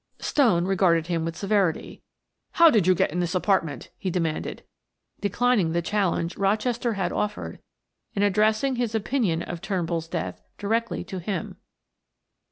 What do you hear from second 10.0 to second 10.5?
death